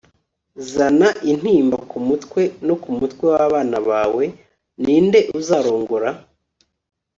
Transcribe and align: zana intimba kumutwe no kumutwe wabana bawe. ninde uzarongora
zana 0.73 1.07
intimba 1.31 1.77
kumutwe 1.89 2.41
no 2.67 2.75
kumutwe 2.81 3.23
wabana 3.33 3.77
bawe. 3.89 4.23
ninde 4.83 5.19
uzarongora 5.39 6.09